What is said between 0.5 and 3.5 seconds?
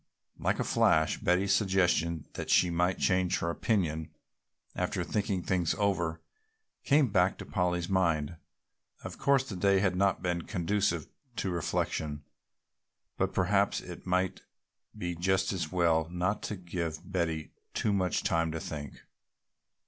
a flash Betty's suggestion that she might change